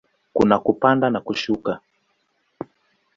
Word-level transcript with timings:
Kuna 0.33 0.59
kupanda 0.59 1.09
na 1.09 1.19
kushuka. 1.21 1.79